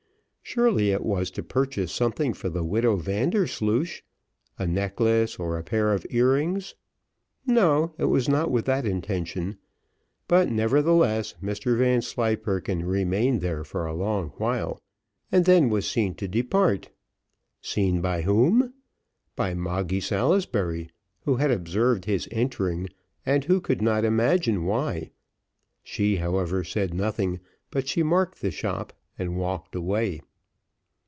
Surely 0.43 0.91
it 0.91 1.05
was 1.05 1.31
to 1.31 1.41
purchase 1.41 1.93
something 1.93 2.33
for 2.33 2.49
the 2.49 2.61
widow 2.61 2.97
Vandersloosh 2.97 4.01
a 4.59 4.67
necklace 4.67 5.39
or 5.39 5.63
pair 5.63 5.93
of 5.93 6.05
ear 6.09 6.33
rings. 6.33 6.75
No, 7.47 7.93
it 7.97 8.05
was 8.11 8.27
not 8.27 8.51
with 8.51 8.65
that 8.65 8.85
intention; 8.85 9.57
but 10.27 10.49
nevertheless, 10.51 11.35
Mr 11.41 11.77
Vanslyperken 11.77 12.83
remained 12.85 13.39
there 13.39 13.63
for 13.63 13.85
a 13.85 13.93
long 13.93 14.33
while, 14.39 14.81
and 15.31 15.45
then 15.45 15.69
was 15.69 15.89
seen 15.89 16.15
to 16.15 16.27
depart. 16.27 16.89
Seen 17.61 18.01
by 18.01 18.23
whom? 18.23 18.73
By 19.37 19.53
Moggy 19.53 20.01
Salisbury, 20.01 20.89
who 21.21 21.37
had 21.37 21.51
observed 21.51 22.03
his 22.03 22.27
entering, 22.29 22.89
and 23.25 23.45
who 23.45 23.61
could 23.61 23.81
not 23.81 24.03
imagine 24.03 24.65
why; 24.65 25.11
she, 25.81 26.17
however, 26.17 26.61
said 26.65 26.93
nothing, 26.93 27.39
but 27.69 27.87
she 27.87 28.03
marked 28.03 28.41
the 28.41 28.51
shop, 28.51 28.91
and 29.17 29.37
walked 29.37 29.75
away. 29.75 30.19